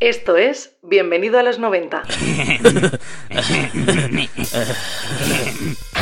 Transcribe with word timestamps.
Esto 0.00 0.36
es 0.36 0.72
Bienvenido 0.82 1.38
a 1.38 1.42
los 1.42 1.58
90. 1.58 2.02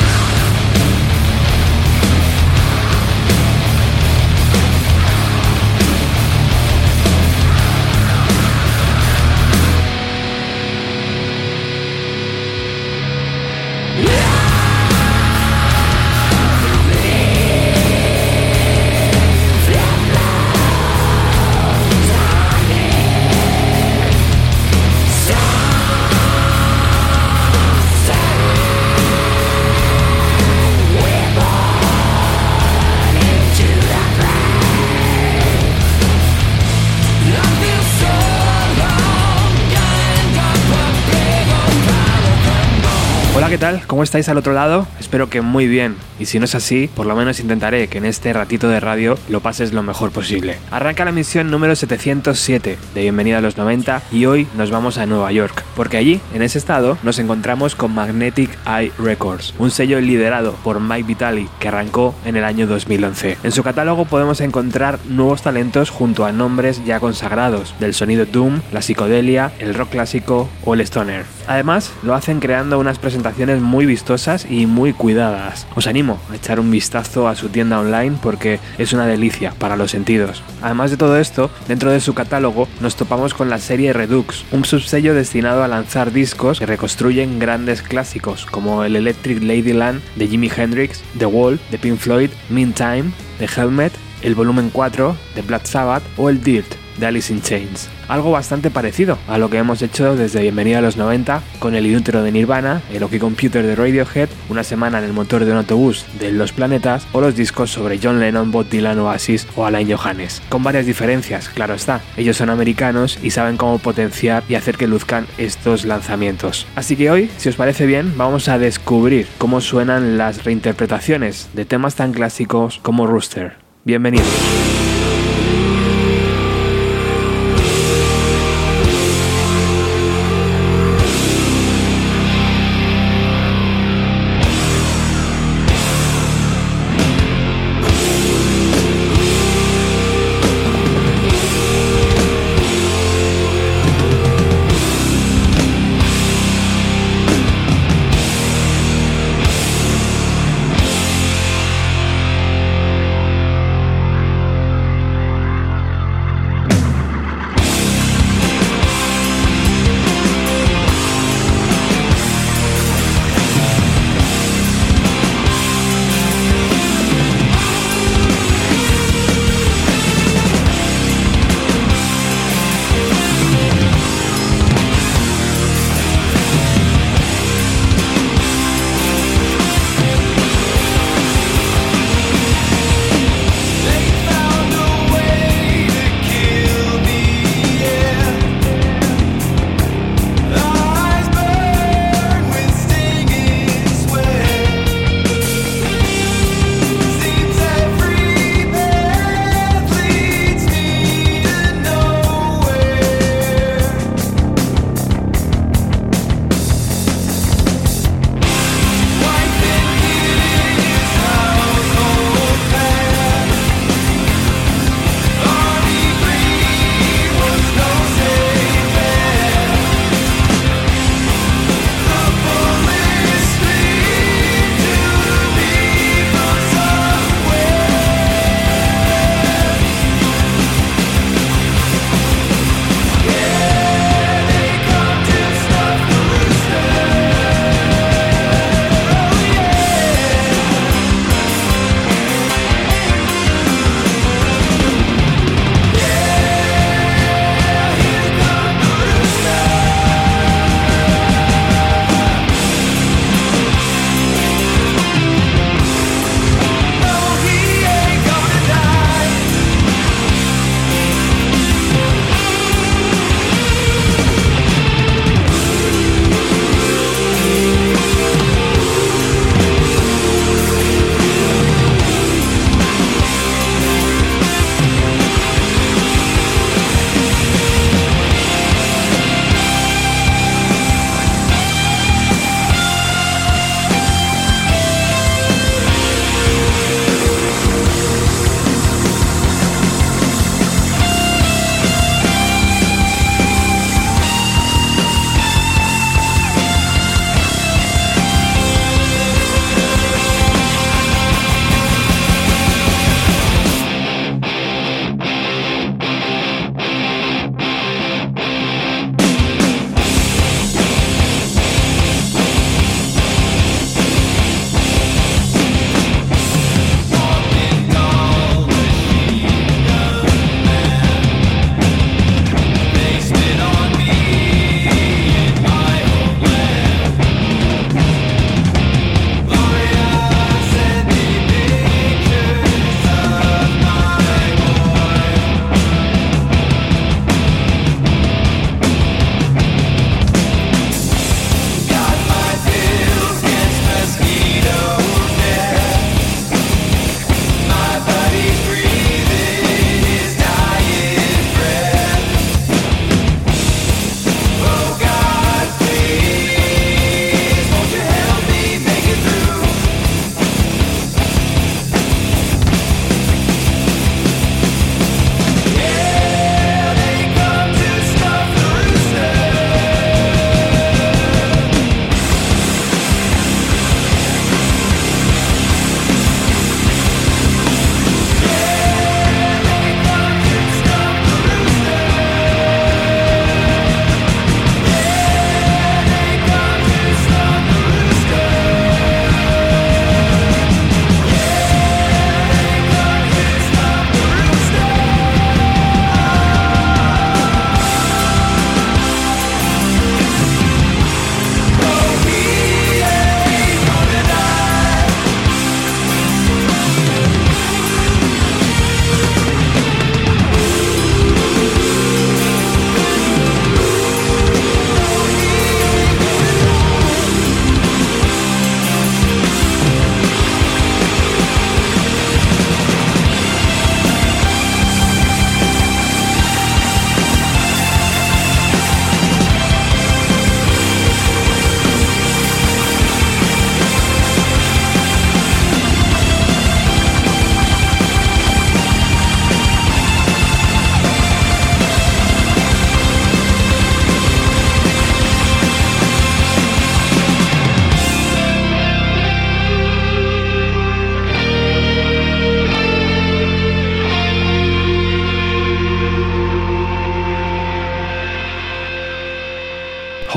¿qué 43.53 43.59
tal? 43.59 43.83
¿Cómo 43.85 44.01
estáis 44.01 44.29
al 44.29 44.37
otro 44.39 44.53
lado? 44.53 44.87
Espero 44.99 45.29
que 45.29 45.41
muy 45.41 45.67
bien. 45.67 45.95
Y 46.19 46.25
si 46.25 46.39
no 46.39 46.45
es 46.45 46.55
así, 46.55 46.89
por 46.95 47.05
lo 47.05 47.15
menos 47.15 47.39
intentaré 47.39 47.87
que 47.87 47.99
en 47.99 48.05
este 48.05 48.33
ratito 48.33 48.67
de 48.67 48.79
radio 48.79 49.15
lo 49.29 49.41
pases 49.41 49.73
lo 49.73 49.83
mejor 49.83 50.09
posible. 50.09 50.57
Arranca 50.71 51.05
la 51.05 51.11
misión 51.11 51.51
número 51.51 51.75
707 51.75 52.79
de 52.95 53.01
Bienvenida 53.01 53.37
a 53.37 53.41
los 53.41 53.57
90 53.57 54.01
y 54.11 54.25
hoy 54.25 54.47
nos 54.57 54.71
vamos 54.71 54.97
a 54.97 55.05
Nueva 55.05 55.31
York, 55.31 55.63
porque 55.75 55.97
allí, 55.97 56.19
en 56.33 56.41
ese 56.41 56.57
estado, 56.57 56.97
nos 57.03 57.19
encontramos 57.19 57.75
con 57.75 57.93
Magnetic 57.93 58.49
Eye 58.65 58.91
Records, 58.97 59.53
un 59.59 59.69
sello 59.69 60.01
liderado 60.01 60.53
por 60.63 60.79
Mike 60.79 61.03
Vitali 61.03 61.47
que 61.59 61.67
arrancó 61.67 62.15
en 62.25 62.37
el 62.37 62.45
año 62.45 62.65
2011. 62.65 63.37
En 63.43 63.51
su 63.51 63.61
catálogo 63.61 64.05
podemos 64.05 64.41
encontrar 64.41 64.97
nuevos 65.07 65.43
talentos 65.43 65.91
junto 65.91 66.25
a 66.25 66.31
nombres 66.31 66.83
ya 66.85 66.99
consagrados 66.99 67.75
del 67.79 67.93
sonido 67.93 68.25
Doom, 68.25 68.61
la 68.71 68.81
psicodelia, 68.81 69.51
el 69.59 69.75
rock 69.75 69.89
clásico 69.89 70.49
o 70.65 70.73
el 70.73 70.81
stoner. 70.81 71.25
Además, 71.45 71.91
lo 72.03 72.15
hacen 72.15 72.39
creando 72.39 72.79
unas 72.79 72.97
presentaciones 72.97 73.42
muy 73.45 73.85
vistosas 73.85 74.45
y 74.49 74.65
muy 74.65 74.93
cuidadas. 74.93 75.67
Os 75.75 75.87
animo 75.87 76.19
a 76.31 76.35
echar 76.35 76.59
un 76.59 76.71
vistazo 76.71 77.27
a 77.27 77.35
su 77.35 77.49
tienda 77.49 77.79
online 77.79 78.17
porque 78.21 78.59
es 78.77 78.93
una 78.93 79.05
delicia 79.05 79.53
para 79.57 79.75
los 79.75 79.91
sentidos. 79.91 80.43
Además 80.61 80.91
de 80.91 80.97
todo 80.97 81.17
esto, 81.17 81.49
dentro 81.67 81.91
de 81.91 81.99
su 81.99 82.13
catálogo 82.13 82.67
nos 82.79 82.95
topamos 82.95 83.33
con 83.33 83.49
la 83.49 83.57
serie 83.57 83.93
Redux, 83.93 84.45
un 84.51 84.65
subsello 84.65 85.13
destinado 85.13 85.63
a 85.63 85.67
lanzar 85.67 86.11
discos 86.11 86.59
que 86.59 86.65
reconstruyen 86.65 87.39
grandes 87.39 87.81
clásicos 87.81 88.45
como 88.45 88.83
el 88.83 88.95
Electric 88.95 89.41
Ladyland 89.43 90.01
de 90.15 90.27
Jimi 90.27 90.49
Hendrix, 90.55 91.03
The 91.17 91.25
Wall 91.25 91.59
de 91.71 91.77
Pink 91.77 91.97
Floyd, 91.97 92.29
Meantime 92.49 93.11
de 93.39 93.49
Helmet, 93.55 93.93
el 94.21 94.35
volumen 94.35 94.69
4 94.71 95.15
de 95.35 95.41
Black 95.41 95.65
Sabbath 95.65 96.03
o 96.17 96.29
el 96.29 96.41
Dirt 96.41 96.73
de 96.97 97.05
Alice 97.05 97.31
in 97.31 97.41
Chains. 97.41 97.89
Algo 98.07 98.31
bastante 98.31 98.69
parecido 98.69 99.17
a 99.27 99.37
lo 99.37 99.49
que 99.49 99.57
hemos 99.57 99.81
hecho 99.81 100.15
desde 100.15 100.41
Bienvenida 100.41 100.79
a 100.79 100.81
los 100.81 100.97
90 100.97 101.41
con 101.59 101.75
el 101.75 101.85
Inútero 101.85 102.23
de 102.23 102.31
Nirvana, 102.31 102.81
el 102.91 103.03
OK 103.03 103.17
Computer 103.17 103.65
de 103.65 103.75
Radiohead, 103.75 104.29
Una 104.49 104.63
semana 104.63 104.99
en 104.99 105.05
el 105.05 105.13
motor 105.13 105.45
de 105.45 105.51
un 105.51 105.57
autobús 105.57 106.05
de 106.19 106.31
Los 106.31 106.51
Planetas 106.51 107.07
o 107.13 107.21
los 107.21 107.35
discos 107.35 107.71
sobre 107.71 107.99
John 108.01 108.19
Lennon, 108.19 108.51
Bob 108.51 108.67
Dylan, 108.69 108.99
Oasis 108.99 109.47
o 109.55 109.65
Alain 109.65 109.89
Johannes. 109.91 110.41
Con 110.49 110.63
varias 110.63 110.85
diferencias, 110.85 111.49
claro 111.49 111.73
está. 111.73 112.01
Ellos 112.17 112.37
son 112.37 112.49
americanos 112.49 113.17
y 113.21 113.31
saben 113.31 113.57
cómo 113.57 113.79
potenciar 113.79 114.43
y 114.49 114.55
hacer 114.55 114.77
que 114.77 114.87
luzcan 114.87 115.27
estos 115.37 115.85
lanzamientos. 115.85 116.67
Así 116.75 116.95
que 116.95 117.09
hoy, 117.09 117.29
si 117.37 117.49
os 117.49 117.55
parece 117.55 117.85
bien, 117.85 118.13
vamos 118.17 118.47
a 118.49 118.57
descubrir 118.57 119.27
cómo 119.37 119.61
suenan 119.61 120.17
las 120.17 120.43
reinterpretaciones 120.43 121.49
de 121.53 121.65
temas 121.65 121.95
tan 121.95 122.13
clásicos 122.13 122.79
como 122.81 123.07
Rooster. 123.07 123.57
Bienvenidos. 123.85 124.72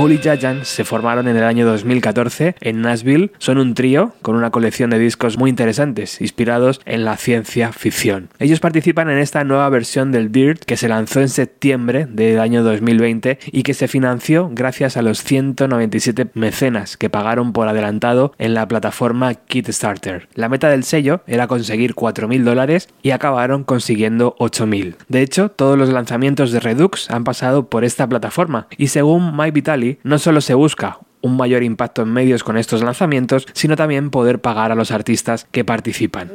Holy 0.06 0.20
Giant 0.22 0.62
se 0.62 0.84
formaron 0.84 1.26
en 1.26 1.36
el 1.36 1.42
año 1.42 1.66
2014 1.66 2.54
en 2.60 2.80
Nashville. 2.80 3.32
Son 3.38 3.58
un 3.58 3.74
trío 3.74 4.12
con 4.22 4.36
una 4.36 4.52
colección 4.52 4.88
de 4.90 5.00
discos 5.00 5.36
muy 5.36 5.50
interesantes, 5.50 6.20
inspirados 6.20 6.80
en 6.84 7.04
la 7.04 7.16
ciencia 7.16 7.72
ficción. 7.72 8.28
Ellos 8.38 8.60
participan 8.60 9.10
en 9.10 9.18
esta 9.18 9.42
nueva 9.42 9.68
versión 9.68 10.12
del 10.12 10.30
Dirt 10.30 10.62
que 10.62 10.76
se 10.76 10.86
lanzó 10.88 11.22
en 11.22 11.28
septiembre 11.28 12.06
del 12.08 12.38
año 12.38 12.62
2020 12.62 13.40
y 13.50 13.64
que 13.64 13.74
se 13.74 13.88
financió 13.88 14.48
gracias 14.52 14.96
a 14.96 15.02
los 15.02 15.24
197 15.24 16.28
mecenas 16.34 16.96
que 16.96 17.10
pagaron 17.10 17.52
por 17.52 17.66
adelantado 17.66 18.32
en 18.38 18.54
la 18.54 18.68
plataforma 18.68 19.34
Kickstarter. 19.34 20.28
La 20.34 20.48
meta 20.48 20.68
del 20.68 20.84
sello 20.84 21.22
era 21.26 21.48
conseguir 21.48 21.96
4.000 21.96 22.44
dólares 22.44 22.88
y 23.02 23.10
acabaron 23.10 23.64
consiguiendo 23.64 24.36
8.000. 24.38 24.94
De 25.08 25.22
hecho, 25.22 25.48
todos 25.50 25.76
los 25.76 25.88
lanzamientos 25.88 26.52
de 26.52 26.60
Redux 26.60 27.10
han 27.10 27.24
pasado 27.24 27.68
por 27.68 27.82
esta 27.82 28.08
plataforma 28.08 28.68
y 28.78 28.86
según 28.86 29.36
My 29.36 29.50
Vitali 29.50 29.95
no 30.02 30.18
solo 30.18 30.40
se 30.40 30.54
busca 30.54 30.98
un 31.22 31.36
mayor 31.36 31.62
impacto 31.62 32.02
en 32.02 32.12
medios 32.12 32.44
con 32.44 32.56
estos 32.56 32.82
lanzamientos, 32.82 33.46
sino 33.52 33.76
también 33.76 34.10
poder 34.10 34.40
pagar 34.40 34.72
a 34.72 34.74
los 34.74 34.90
artistas 34.90 35.46
que 35.50 35.64
participan. 35.64 36.30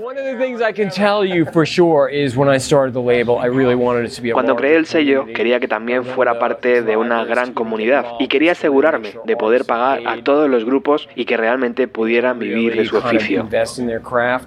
Cuando 4.33 4.55
creé 4.55 4.75
el 4.75 4.85
sello, 4.85 5.25
quería 5.33 5.59
que 5.59 5.67
también 5.67 6.03
fuera 6.03 6.39
parte 6.39 6.81
de 6.81 6.97
una 6.97 7.23
gran 7.25 7.53
comunidad 7.53 8.05
y 8.19 8.27
quería 8.27 8.53
asegurarme 8.53 9.13
de 9.25 9.37
poder 9.37 9.65
pagar 9.65 10.01
a 10.05 10.23
todos 10.23 10.49
los 10.49 10.65
grupos 10.65 11.07
y 11.15 11.25
que 11.25 11.37
realmente 11.37 11.87
pudieran 11.87 12.39
vivir 12.39 12.75
de 12.75 12.85
su 12.85 12.97
oficio. 12.97 13.47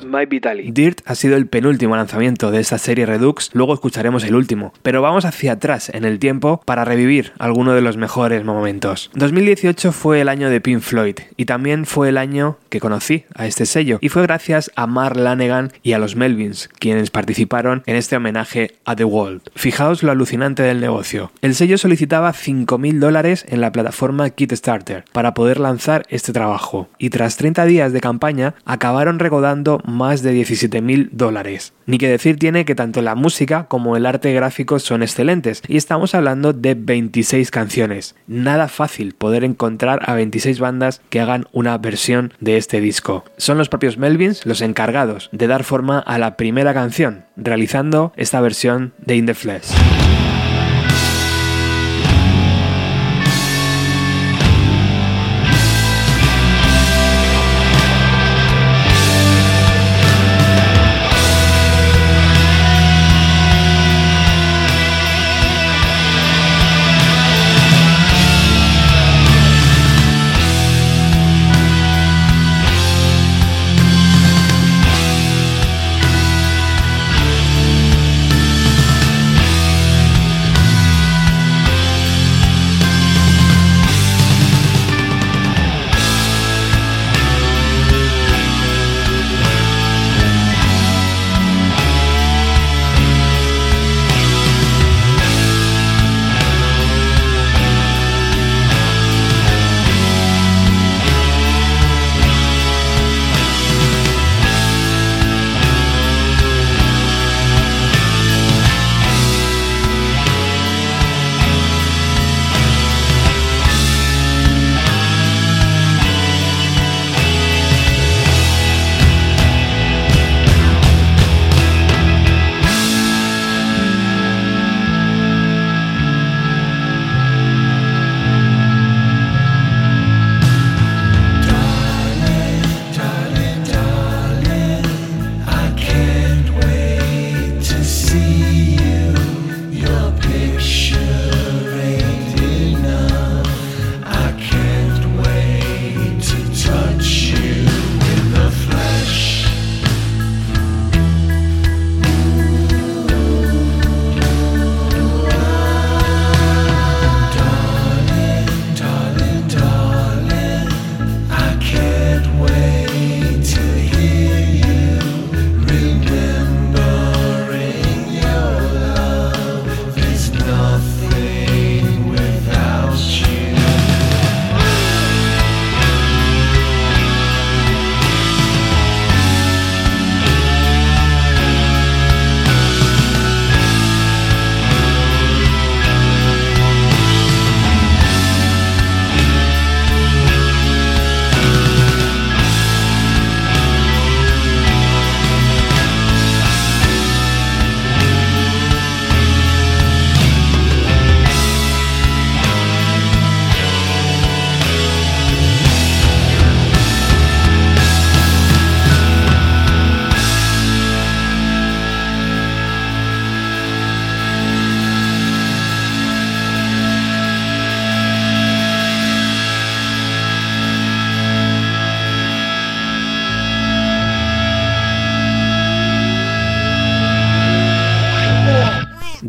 My 0.07 0.27
Vitaly. 0.27 0.71
Dirt 0.71 1.01
ha 1.07 1.15
sido 1.15 1.37
el 1.37 1.47
penúltimo 1.47 1.97
lanzamiento 1.97 2.51
de 2.51 2.61
esta 2.61 2.79
serie 2.79 3.07
Redux, 3.07 3.51
luego 3.55 3.75
escucharemos 3.75 4.25
el 4.25 4.35
último, 4.35 4.73
pero 4.83 5.03
vamos 5.03 5.25
hacia 5.25 5.53
atrás 5.53 5.91
en 5.91 6.05
el 6.05 6.19
tiempo 6.19 6.61
para 6.65 6.85
revivir 6.85 7.33
alguno 7.39 7.75
de 7.75 7.81
los 7.81 7.97
mejores 7.97 8.45
momentos. 8.45 9.11
2018 9.15 9.93
fue 9.93 10.21
el 10.21 10.29
año 10.29 10.34
de 10.35 10.61
Pink 10.61 10.81
Floyd 10.81 11.17
y 11.37 11.45
también 11.45 11.87
fue 11.87 12.09
el 12.09 12.19
año 12.19 12.59
que 12.69 12.81
conocí 12.81 13.25
a 13.37 13.47
este 13.47 13.67
sello 13.67 13.99
y 14.01 14.09
fue 14.09 14.23
gracias 14.23 14.73
a 14.75 14.89
Mark 14.89 15.17
Lanegan 15.17 15.73
y 15.85 15.93
a 15.93 15.99
los 16.01 16.17
Melvins 16.17 16.69
quienes 16.81 17.11
participaron 17.11 17.85
en 17.87 17.95
este 17.95 18.17
homenaje 18.17 18.73
a 18.85 18.97
The 18.97 19.05
World. 19.05 19.43
Fijaos 19.55 20.03
lo 20.03 20.11
alucinante 20.11 20.65
del 20.65 20.81
negocio. 20.81 21.31
El 21.41 21.55
sello 21.55 21.79
solicitaba 21.79 22.33
5.000 22.33 22.99
dólares 22.99 23.47
en 23.49 23.61
la 23.61 23.71
plataforma 23.71 24.29
Kickstarter 24.31 25.05
para 25.13 25.35
poder 25.35 25.61
lanzar 25.61 26.05
este 26.09 26.33
trabajo 26.33 26.89
y 26.99 27.11
tras 27.11 27.37
30 27.37 27.65
días 27.67 27.93
de 27.93 28.01
campaña 28.01 28.57
acabaron 28.65 29.21
recaudando 29.21 29.81
más 29.85 30.23
de 30.23 30.35
17.000 30.35 31.11
dólares. 31.13 31.75
Ni 31.87 31.99
que 31.99 32.09
decir 32.09 32.39
tiene 32.39 32.65
que 32.65 32.75
tanto 32.75 33.03
la 33.03 33.15
música 33.15 33.67
como 33.69 33.97
el 33.97 34.07
arte 34.07 34.33
gráfico 34.33 34.81
son 34.81 35.03
excelentes 35.03 35.63
y 35.69 35.77
estamos 35.77 36.15
hablando 36.15 36.53
de 36.53 36.75
26 36.75 37.53
canciones. 37.53 38.17
Nada 38.27 38.69
fácil 38.69 39.15
poder 39.15 39.45
encontrar 39.45 40.01
a 40.11 40.14
26 40.15 40.61
bandas 40.61 41.01
que 41.11 41.21
hagan 41.21 41.47
una 41.53 41.77
versión 41.79 42.33
de 42.41 42.57
este 42.57 42.81
disco. 42.81 43.25
Son 43.37 43.59
los 43.59 43.69
propios 43.69 43.99
Melvins 43.99 44.47
los 44.47 44.61
encargados 44.61 45.29
de 45.33 45.47
dar 45.47 45.65
forma 45.65 45.99
a 45.99 46.19
la 46.19 46.37
primera 46.37 46.75
canción, 46.75 47.25
realizando 47.37 48.13
esta 48.17 48.41
versión 48.41 48.93
de 48.99 49.17
In 49.17 49.27
the 49.27 49.35
Flesh. 49.35 50.04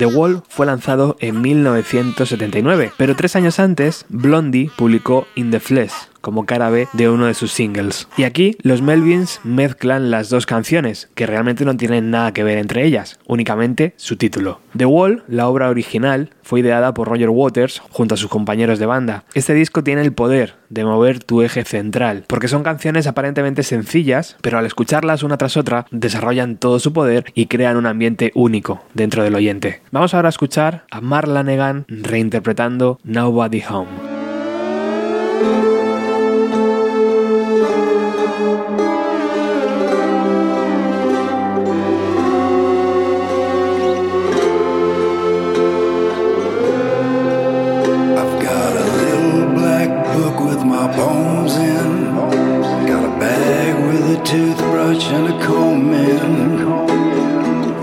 The 0.05 0.15
Wall 0.15 0.43
fue 0.47 0.67
lanzado 0.67 1.17
en 1.19 1.41
1979, 1.41 2.91
pero 2.95 3.15
tres 3.15 3.35
años 3.35 3.59
antes, 3.59 4.05
Blondie 4.09 4.69
publicó 4.77 5.25
In 5.33 5.49
the 5.49 5.59
Flesh, 5.59 5.93
como 6.25 6.47
cara 6.47 6.71
B 6.71 6.87
de 6.93 7.07
uno 7.07 7.27
de 7.27 7.35
sus 7.35 7.51
singles. 7.51 8.07
Y 8.17 8.23
aquí 8.23 8.57
los 8.63 8.81
Melvins 8.81 9.39
mezclan 9.43 10.09
las 10.09 10.29
dos 10.29 10.47
canciones, 10.47 11.07
que 11.13 11.27
realmente 11.27 11.65
no 11.65 11.77
tienen 11.77 12.09
nada 12.09 12.33
que 12.33 12.43
ver 12.43 12.57
entre 12.57 12.83
ellas, 12.83 13.19
únicamente 13.27 13.93
su 13.95 14.17
título. 14.17 14.59
The 14.75 14.87
Wall, 14.87 15.23
la 15.27 15.47
obra 15.47 15.69
original, 15.69 16.31
fue 16.41 16.61
ideada 16.61 16.95
por 16.95 17.09
Roger 17.09 17.29
Waters 17.29 17.79
junto 17.91 18.15
a 18.15 18.17
sus 18.17 18.31
compañeros 18.31 18.79
de 18.79 18.87
banda. 18.87 19.23
Este 19.35 19.53
disco 19.53 19.83
tiene 19.83 20.01
el 20.01 20.13
poder 20.13 20.55
de 20.69 20.83
mover 20.83 21.23
tu 21.23 21.43
eje 21.43 21.63
central, 21.63 22.23
porque 22.25 22.47
son 22.47 22.63
canciones 22.63 23.05
aparentemente 23.05 23.61
sencillas, 23.61 24.35
pero 24.41 24.57
al 24.57 24.65
escucharlas 24.65 25.21
una 25.21 25.37
tras 25.37 25.57
otra 25.57 25.85
desarrollan 25.91 26.57
todo 26.57 26.79
su 26.79 26.91
poder 26.91 27.25
y 27.35 27.45
crean 27.45 27.77
un 27.77 27.85
ambiente 27.85 28.31
único 28.33 28.81
dentro 28.95 29.23
del 29.23 29.35
oyente. 29.35 29.83
Vamos 29.91 30.15
ahora 30.15 30.29
a 30.29 30.31
escuchar 30.31 30.85
a 30.89 31.01
Mark 31.01 31.27
Lanegan 31.27 31.85
reinterpretando 31.87 32.99
Nobody 33.03 33.61
Home. 33.69 35.74
Toothbrush 54.25 55.05
and 55.11 55.27
a 55.27 55.45
comb 55.45 55.93
in. 55.93 56.61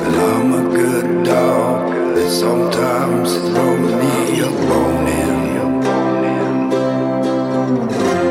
And 0.04 0.16
I'm 0.16 0.52
a 0.52 0.76
good 0.76 1.24
dog 1.24 1.88
that 2.16 2.30
sometimes 2.30 3.34
throw 3.34 3.76
me 3.78 4.40
a 4.40 4.50
bone 4.68 5.06
in. 5.06 5.82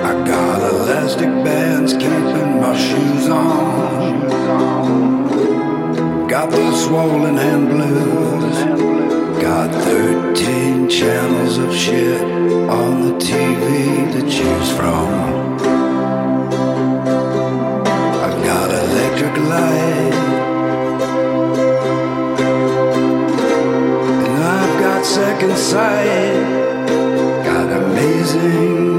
I 0.03 0.13
got 0.27 0.61
elastic 0.73 1.29
bands 1.45 1.93
keeping 1.93 2.59
my 2.59 2.75
shoes 2.77 3.29
on. 3.29 4.27
Got 6.27 6.51
the 6.51 6.75
swollen 6.75 7.37
hand 7.37 7.69
blues. 7.69 8.57
Got 9.41 9.71
13 9.85 10.89
channels 10.89 11.57
of 11.59 11.73
shit 11.73 12.21
on 12.21 13.01
the 13.07 13.13
TV 13.25 14.11
to 14.11 14.21
choose 14.29 14.71
from. 14.75 15.40
Second 25.03 25.57
sight, 25.57 27.43
got 27.43 27.69
amazing 27.83 28.90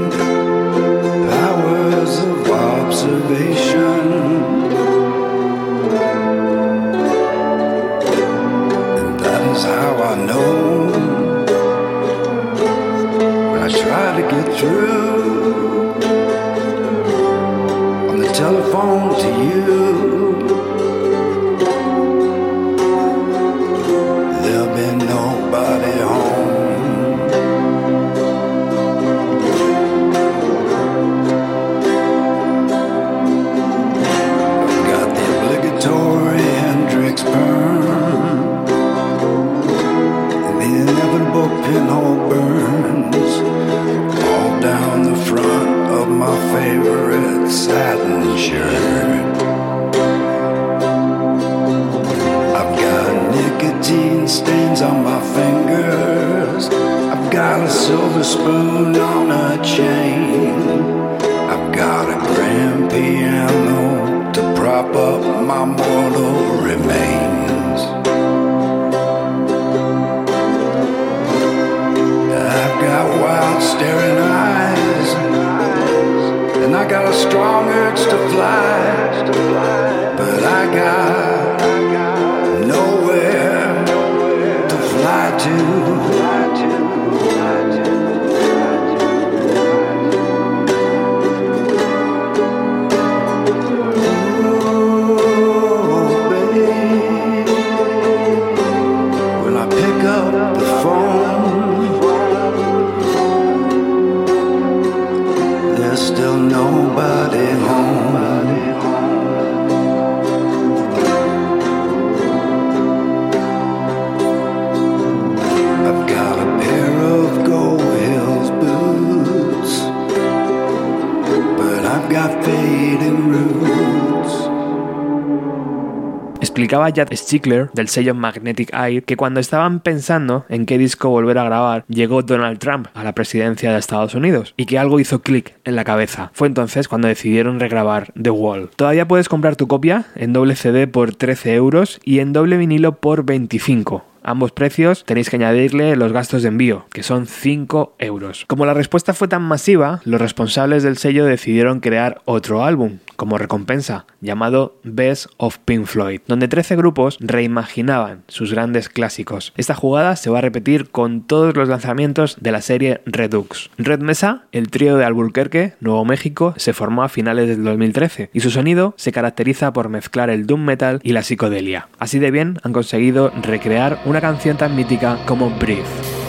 Explicaba 126.63 126.93
Jad 126.95 127.09
Stickler 127.11 127.69
del 127.73 127.89
sello 127.89 128.15
Magnetic 128.15 128.73
Air 128.73 129.03
que 129.03 129.17
cuando 129.17 129.41
estaban 129.41 129.81
pensando 129.81 130.45
en 130.47 130.65
qué 130.65 130.77
disco 130.77 131.09
volver 131.09 131.37
a 131.37 131.43
grabar, 131.43 131.83
llegó 131.89 132.21
Donald 132.23 132.57
Trump 132.59 132.87
a 132.93 133.03
la 133.03 133.11
presidencia 133.11 133.73
de 133.73 133.77
Estados 133.77 134.15
Unidos 134.15 134.53
y 134.55 134.65
que 134.65 134.79
algo 134.79 135.01
hizo 135.01 135.19
clic 135.19 135.57
en 135.65 135.75
la 135.75 135.83
cabeza. 135.83 136.31
Fue 136.33 136.47
entonces 136.47 136.87
cuando 136.87 137.09
decidieron 137.09 137.59
regrabar 137.59 138.13
The 138.13 138.29
Wall. 138.29 138.69
Todavía 138.77 139.09
puedes 139.09 139.27
comprar 139.27 139.57
tu 139.57 139.67
copia 139.67 140.05
en 140.15 140.31
doble 140.31 140.55
CD 140.55 140.87
por 140.87 141.13
13 141.13 141.53
euros 141.53 141.99
y 142.05 142.19
en 142.19 142.31
doble 142.31 142.55
vinilo 142.55 142.93
por 142.93 143.25
25 143.25 144.12
ambos 144.23 144.51
precios 144.51 145.03
tenéis 145.05 145.29
que 145.29 145.35
añadirle 145.35 145.95
los 145.95 146.11
gastos 146.11 146.41
de 146.41 146.49
envío, 146.49 146.85
que 146.91 147.03
son 147.03 147.27
5 147.27 147.95
euros. 147.99 148.45
Como 148.47 148.65
la 148.65 148.73
respuesta 148.73 149.13
fue 149.13 149.27
tan 149.27 149.43
masiva, 149.43 150.01
los 150.05 150.21
responsables 150.21 150.83
del 150.83 150.97
sello 150.97 151.25
decidieron 151.25 151.79
crear 151.79 152.21
otro 152.25 152.63
álbum, 152.63 152.99
como 153.15 153.37
recompensa, 153.37 154.05
llamado 154.21 154.79
Best 154.83 155.27
of 155.37 155.57
Pink 155.59 155.85
Floyd, 155.85 156.21
donde 156.27 156.47
13 156.47 156.75
grupos 156.75 157.17
reimaginaban 157.19 158.23
sus 158.27 158.51
grandes 158.53 158.89
clásicos. 158.89 159.53
Esta 159.57 159.75
jugada 159.75 160.15
se 160.15 160.29
va 160.29 160.39
a 160.39 160.41
repetir 160.41 160.89
con 160.89 161.21
todos 161.21 161.55
los 161.55 161.69
lanzamientos 161.69 162.37
de 162.39 162.51
la 162.51 162.61
serie 162.61 163.01
Redux. 163.05 163.69
Red 163.77 163.99
Mesa, 163.99 164.45
el 164.51 164.69
trío 164.69 164.97
de 164.97 165.05
Albuquerque, 165.05 165.73
Nuevo 165.79 166.05
México, 166.05 166.53
se 166.57 166.73
formó 166.73 167.03
a 167.03 167.09
finales 167.09 167.47
del 167.47 167.63
2013 167.63 168.29
y 168.33 168.39
su 168.39 168.49
sonido 168.49 168.93
se 168.97 169.11
caracteriza 169.11 169.73
por 169.73 169.89
mezclar 169.89 170.29
el 170.29 170.45
doom 170.45 170.63
metal 170.63 170.99
y 171.03 171.13
la 171.13 171.23
psicodelia. 171.23 171.87
Así 171.99 172.19
de 172.19 172.31
bien 172.31 172.59
han 172.63 172.73
conseguido 172.73 173.31
recrear 173.41 174.01
una 174.13 174.21
canción 174.21 174.55
tan 174.55 174.75
mítica 174.75 175.17
como 175.25 175.49
Breathe. 175.49 176.22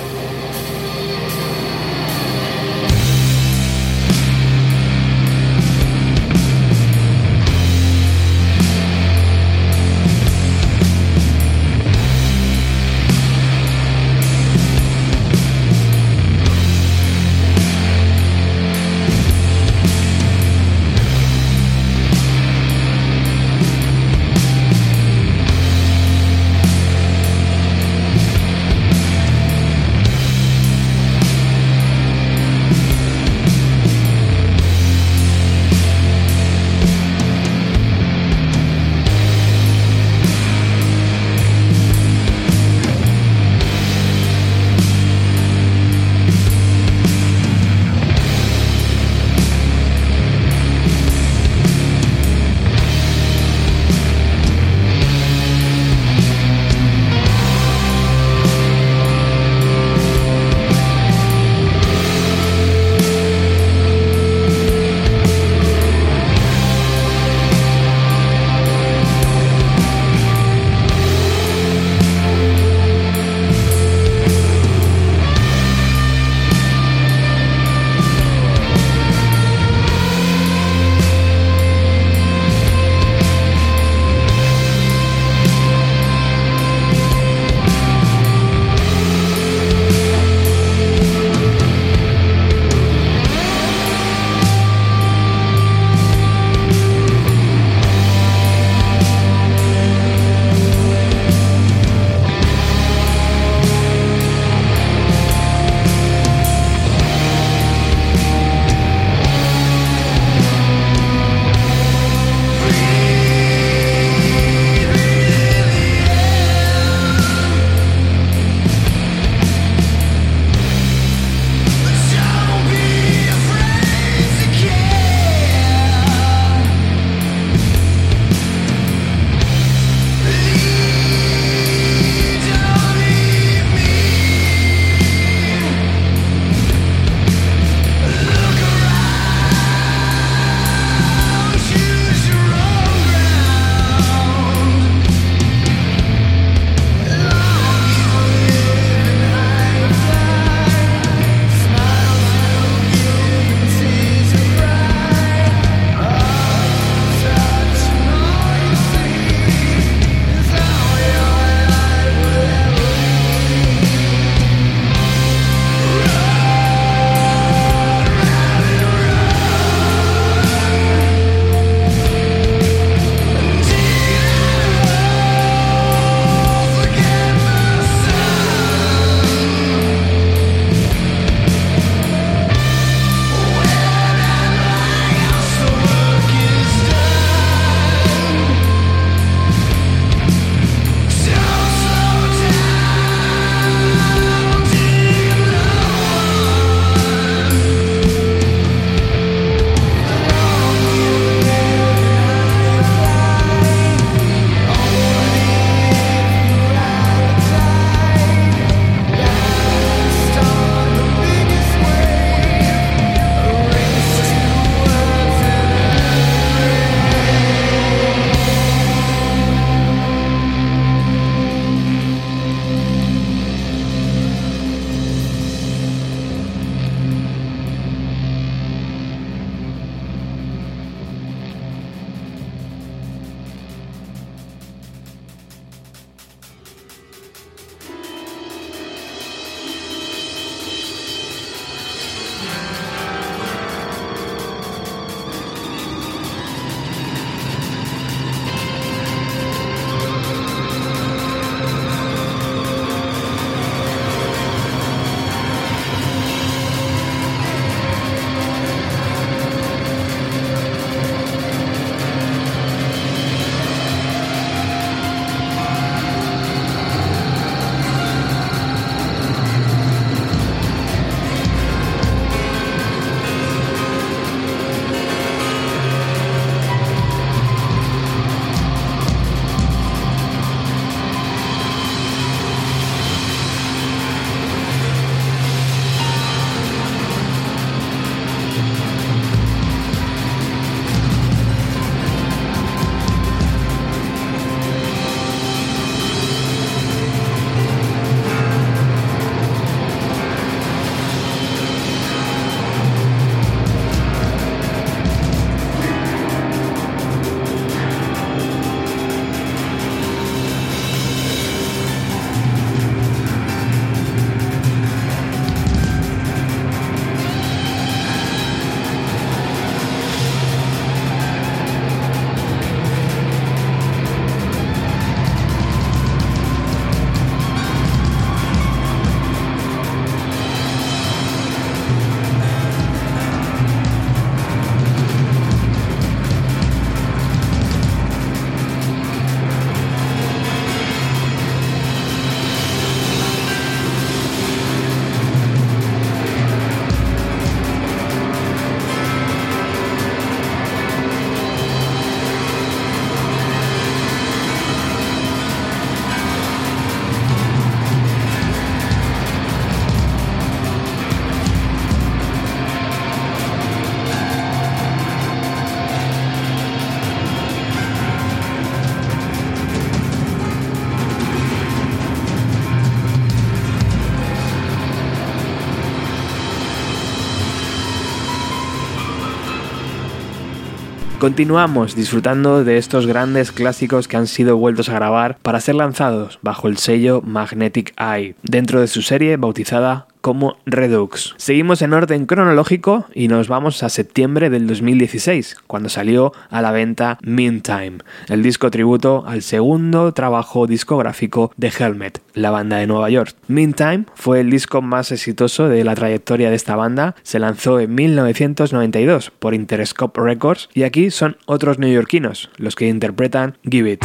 Continuamos 381.24 381.96
disfrutando 381.96 382.64
de 382.64 382.76
estos 382.76 383.06
grandes 383.06 383.50
clásicos 383.50 384.08
que 384.08 384.18
han 384.18 384.26
sido 384.26 384.58
vueltos 384.58 384.90
a 384.90 384.92
grabar 384.92 385.38
para 385.40 385.58
ser 385.58 385.74
lanzados 385.74 386.38
bajo 386.42 386.68
el 386.68 386.76
sello 386.76 387.22
Magnetic 387.22 387.94
Eye, 387.98 388.34
dentro 388.42 388.82
de 388.82 388.88
su 388.88 389.00
serie 389.00 389.38
bautizada 389.38 390.06
como 390.24 390.56
Redux. 390.64 391.34
Seguimos 391.36 391.82
en 391.82 391.92
orden 391.92 392.24
cronológico 392.24 393.04
y 393.12 393.28
nos 393.28 393.46
vamos 393.48 393.82
a 393.82 393.90
septiembre 393.90 394.48
del 394.48 394.66
2016, 394.66 395.58
cuando 395.66 395.90
salió 395.90 396.32
a 396.48 396.62
la 396.62 396.72
venta 396.72 397.18
Meantime, 397.20 397.98
el 398.30 398.42
disco 398.42 398.70
tributo 398.70 399.24
al 399.26 399.42
segundo 399.42 400.14
trabajo 400.14 400.66
discográfico 400.66 401.52
de 401.58 401.70
Helmet, 401.78 402.22
la 402.32 402.50
banda 402.50 402.78
de 402.78 402.86
Nueva 402.86 403.10
York. 403.10 403.36
Meantime 403.48 404.06
fue 404.14 404.40
el 404.40 404.48
disco 404.48 404.80
más 404.80 405.12
exitoso 405.12 405.68
de 405.68 405.84
la 405.84 405.94
trayectoria 405.94 406.48
de 406.48 406.56
esta 406.56 406.74
banda, 406.74 407.16
se 407.22 407.38
lanzó 407.38 407.78
en 407.78 407.94
1992 407.94 409.30
por 409.30 409.52
Interscope 409.52 410.22
Records 410.22 410.70
y 410.72 410.84
aquí 410.84 411.10
son 411.10 411.36
otros 411.44 411.78
neoyorquinos 411.78 412.48
los 412.56 412.76
que 412.76 412.88
interpretan 412.88 413.58
Give 413.62 413.92
It. 413.92 414.04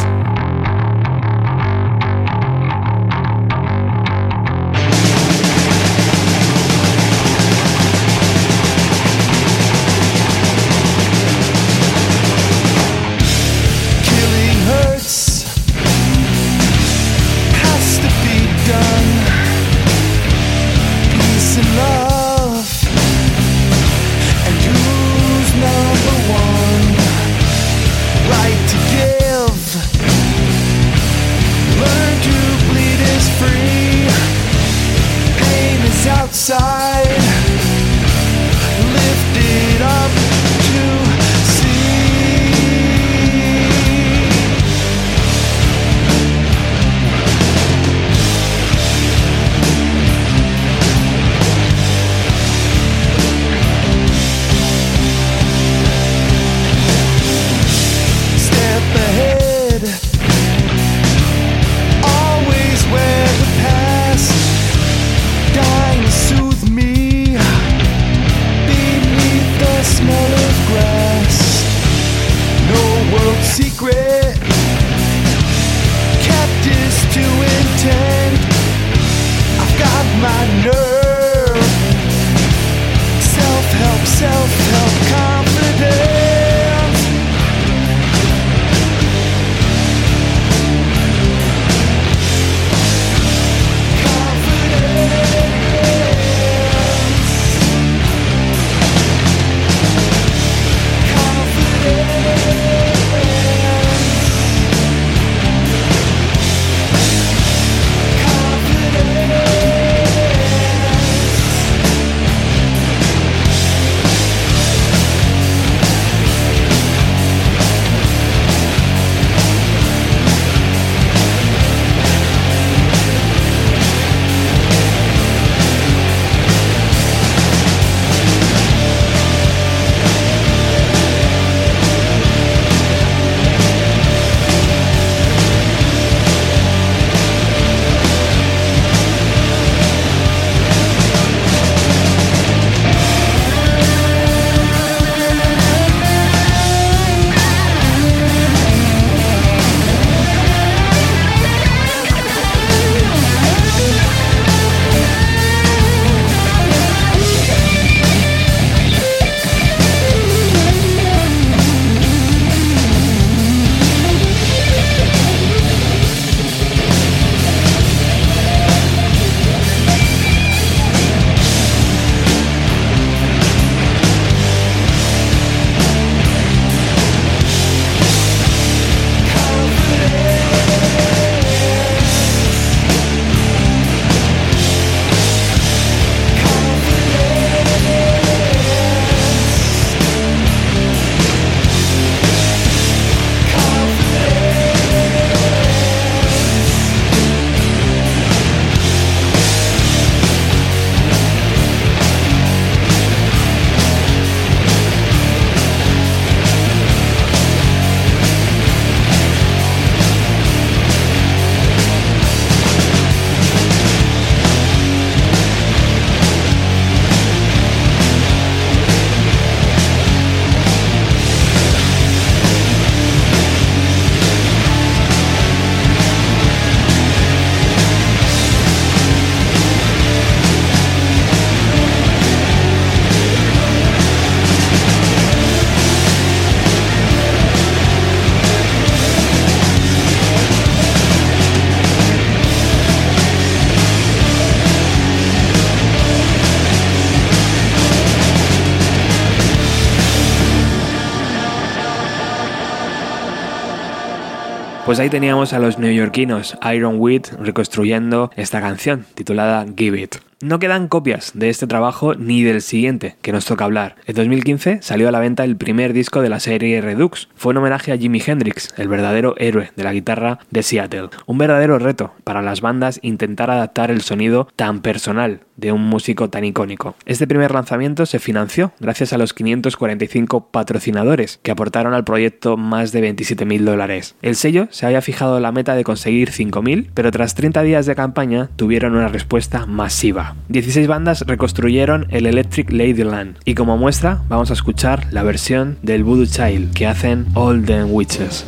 Pues 254.90 254.98
ahí 254.98 255.08
teníamos 255.08 255.52
a 255.52 255.60
los 255.60 255.78
neoyorquinos 255.78 256.58
Iron 256.74 256.96
Wheat 256.98 257.34
reconstruyendo 257.38 258.32
esta 258.34 258.60
canción 258.60 259.06
titulada 259.14 259.64
Give 259.76 260.00
It. 260.00 260.16
No 260.42 260.58
quedan 260.58 260.88
copias 260.88 261.32
de 261.34 261.50
este 261.50 261.66
trabajo 261.66 262.14
ni 262.14 262.42
del 262.42 262.62
siguiente 262.62 263.14
que 263.20 263.30
nos 263.30 263.44
toca 263.44 263.66
hablar. 263.66 263.96
En 264.06 264.14
2015 264.14 264.78
salió 264.80 265.06
a 265.06 265.12
la 265.12 265.20
venta 265.20 265.44
el 265.44 265.58
primer 265.58 265.92
disco 265.92 266.22
de 266.22 266.30
la 266.30 266.40
serie 266.40 266.80
Redux. 266.80 267.28
Fue 267.34 267.50
un 267.50 267.58
homenaje 267.58 267.92
a 267.92 267.98
Jimi 267.98 268.22
Hendrix, 268.26 268.72
el 268.78 268.88
verdadero 268.88 269.34
héroe 269.36 269.70
de 269.76 269.84
la 269.84 269.92
guitarra 269.92 270.38
de 270.50 270.62
Seattle. 270.62 271.10
Un 271.26 271.36
verdadero 271.36 271.78
reto 271.78 272.14
para 272.24 272.40
las 272.40 272.62
bandas 272.62 273.00
intentar 273.02 273.50
adaptar 273.50 273.90
el 273.90 274.00
sonido 274.00 274.48
tan 274.56 274.80
personal 274.80 275.42
de 275.60 275.72
un 275.72 275.82
músico 275.82 276.30
tan 276.30 276.44
icónico. 276.44 276.94
Este 277.04 277.26
primer 277.26 277.52
lanzamiento 277.52 278.06
se 278.06 278.18
financió 278.18 278.72
gracias 278.80 279.12
a 279.12 279.18
los 279.18 279.34
545 279.34 280.48
patrocinadores 280.50 281.38
que 281.42 281.50
aportaron 281.50 281.92
al 281.92 282.04
proyecto 282.04 282.56
más 282.56 282.92
de 282.92 283.14
27.000 283.14 283.60
dólares. 283.64 284.14
El 284.22 284.36
sello 284.36 284.68
se 284.70 284.86
había 284.86 285.02
fijado 285.02 285.38
la 285.38 285.52
meta 285.52 285.74
de 285.74 285.84
conseguir 285.84 286.30
5.000, 286.30 286.88
pero 286.94 287.10
tras 287.10 287.34
30 287.34 287.62
días 287.62 287.84
de 287.84 287.94
campaña 287.94 288.48
tuvieron 288.56 288.96
una 288.96 289.08
respuesta 289.08 289.66
masiva. 289.66 290.29
16 290.48 290.86
bandas 290.86 291.22
reconstruyeron 291.26 292.06
el 292.10 292.26
Electric 292.26 292.70
Ladyland 292.70 293.36
y 293.44 293.54
como 293.54 293.76
muestra 293.76 294.22
vamos 294.28 294.50
a 294.50 294.54
escuchar 294.54 295.06
la 295.12 295.22
versión 295.22 295.78
del 295.82 296.04
Voodoo 296.04 296.26
Child 296.26 296.72
que 296.72 296.86
hacen 296.86 297.26
All 297.34 297.64
Them 297.64 297.88
Witches. 297.92 298.44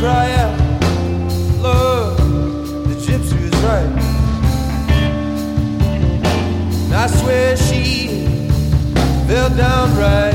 Cry 0.00 0.30
out, 0.32 0.58
Lord, 1.60 2.18
the 2.88 2.94
gypsy 2.94 3.40
was 3.42 3.54
right. 3.62 3.92
And 6.84 6.94
I 6.94 7.06
swear 7.06 7.56
she 7.56 8.26
fell 9.26 9.50
down 9.50 9.96
right 9.96 10.31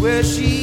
where 0.00 0.22
she 0.24 0.59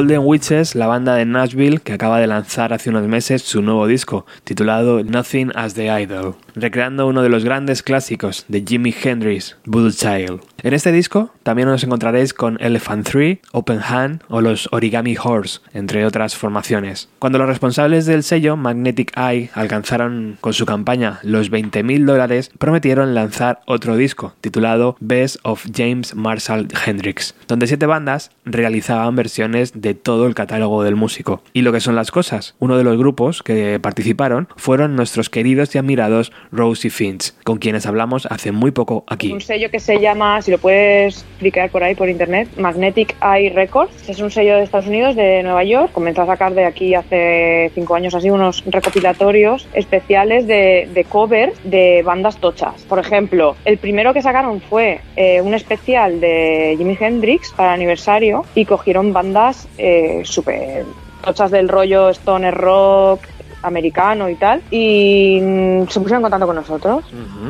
Golden 0.00 0.22
Witches, 0.24 0.76
la 0.76 0.86
banda 0.86 1.14
de 1.14 1.26
Nashville 1.26 1.78
que 1.78 1.92
acaba 1.92 2.18
de 2.18 2.26
lanzar 2.26 2.72
hace 2.72 2.88
unos 2.88 3.06
meses 3.06 3.42
su 3.42 3.60
nuevo 3.60 3.86
disco, 3.86 4.24
titulado 4.44 5.04
Nothing 5.04 5.52
as 5.54 5.74
the 5.74 5.88
Idol, 6.02 6.36
recreando 6.60 7.06
uno 7.06 7.22
de 7.22 7.28
los 7.28 7.44
grandes 7.44 7.82
clásicos 7.82 8.44
de 8.48 8.64
Jimi 8.66 8.94
Hendrix, 9.02 9.56
Voodoo 9.64 9.90
Child. 9.90 10.40
En 10.62 10.74
este 10.74 10.92
disco 10.92 11.32
también 11.42 11.68
os 11.68 11.82
encontraréis 11.84 12.34
con 12.34 12.58
Elephant 12.60 13.08
Tree, 13.08 13.40
Open 13.52 13.80
Hand 13.82 14.22
o 14.28 14.40
los 14.40 14.68
Origami 14.72 15.16
Horse, 15.22 15.60
entre 15.72 16.04
otras 16.04 16.36
formaciones. 16.36 17.08
Cuando 17.18 17.38
los 17.38 17.48
responsables 17.48 18.06
del 18.06 18.22
sello 18.22 18.56
Magnetic 18.56 19.16
Eye 19.16 19.50
alcanzaron 19.54 20.36
con 20.40 20.52
su 20.52 20.66
campaña 20.66 21.18
los 21.22 21.50
20.000 21.50 22.04
dólares, 22.04 22.50
prometieron 22.58 23.14
lanzar 23.14 23.60
otro 23.66 23.96
disco 23.96 24.34
titulado 24.40 24.96
Best 25.00 25.38
of 25.42 25.66
James 25.74 26.14
Marshall 26.14 26.68
Hendrix, 26.84 27.34
donde 27.48 27.66
siete 27.66 27.86
bandas 27.86 28.30
realizaban 28.44 29.16
versiones 29.16 29.72
de 29.80 29.94
todo 29.94 30.26
el 30.26 30.34
catálogo 30.34 30.82
del 30.82 30.96
músico. 30.96 31.42
Y 31.52 31.62
lo 31.62 31.72
que 31.72 31.80
son 31.80 31.96
las 31.96 32.10
cosas, 32.10 32.54
uno 32.58 32.76
de 32.76 32.84
los 32.84 32.98
grupos 32.98 33.42
que 33.42 33.78
participaron 33.80 34.48
fueron 34.56 34.96
nuestros 34.96 35.30
queridos 35.30 35.74
y 35.74 35.78
admirados 35.78 36.32
Rosie 36.52 36.90
Finch, 36.90 37.32
con 37.44 37.58
quienes 37.58 37.86
hablamos 37.86 38.26
hace 38.26 38.52
muy 38.52 38.70
poco 38.70 39.04
aquí. 39.06 39.32
Un 39.32 39.40
sello 39.40 39.70
que 39.70 39.80
se 39.80 40.00
llama, 40.00 40.42
si 40.42 40.50
lo 40.50 40.58
puedes 40.58 41.18
explicar 41.18 41.70
por 41.70 41.82
ahí 41.82 41.94
por 41.94 42.08
internet, 42.08 42.48
Magnetic 42.56 43.16
Eye 43.22 43.50
Records. 43.50 44.08
Es 44.08 44.20
un 44.20 44.30
sello 44.30 44.56
de 44.56 44.64
Estados 44.64 44.86
Unidos, 44.86 45.16
de 45.16 45.42
Nueva 45.42 45.64
York. 45.64 45.92
Comenzó 45.92 46.22
a 46.22 46.26
sacar 46.26 46.54
de 46.54 46.64
aquí 46.64 46.94
hace 46.94 47.70
cinco 47.74 47.94
años 47.94 48.14
así 48.14 48.30
unos 48.30 48.64
recopilatorios 48.66 49.68
especiales 49.74 50.46
de, 50.46 50.88
de 50.92 51.04
covers 51.04 51.54
de 51.64 52.02
bandas 52.04 52.38
tochas. 52.38 52.82
Por 52.82 52.98
ejemplo, 52.98 53.56
el 53.64 53.78
primero 53.78 54.12
que 54.12 54.22
sacaron 54.22 54.60
fue 54.60 55.00
eh, 55.16 55.40
un 55.40 55.54
especial 55.54 56.20
de 56.20 56.74
Jimi 56.76 56.96
Hendrix 56.98 57.52
para 57.52 57.72
aniversario 57.72 58.44
y 58.54 58.64
cogieron 58.64 59.12
bandas 59.12 59.68
eh, 59.78 60.22
súper 60.24 60.84
tochas 61.24 61.50
del 61.50 61.68
rollo 61.68 62.08
stoner 62.10 62.54
rock, 62.54 63.20
americano 63.62 64.28
y 64.28 64.36
tal, 64.36 64.62
y 64.70 65.38
mm, 65.40 65.88
se 65.88 66.00
pusieron 66.00 66.18
en 66.18 66.22
contacto 66.22 66.46
con 66.46 66.56
nosotros. 66.56 67.04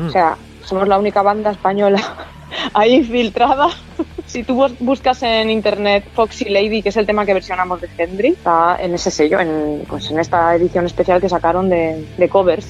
O 0.07 0.09
sea, 0.11 0.35
somos 0.63 0.87
la 0.87 0.97
única 0.99 1.21
banda 1.21 1.51
española 1.51 1.99
ahí 2.73 2.95
infiltrada. 2.95 3.67
Si 4.25 4.43
tú 4.43 4.55
bus- 4.55 4.75
buscas 4.79 5.21
en 5.23 5.49
internet 5.49 6.05
Foxy 6.13 6.45
Lady, 6.49 6.81
que 6.81 6.89
es 6.89 6.97
el 6.97 7.05
tema 7.05 7.25
que 7.25 7.33
versionamos 7.33 7.81
de 7.81 7.89
Hendry, 7.97 8.29
está 8.29 8.77
en 8.79 8.93
ese 8.93 9.11
sello, 9.11 9.39
en, 9.39 9.83
pues 9.89 10.09
en 10.09 10.19
esta 10.19 10.55
edición 10.55 10.85
especial 10.85 11.19
que 11.19 11.27
sacaron 11.29 11.69
de, 11.69 12.05
de 12.17 12.29
covers. 12.29 12.69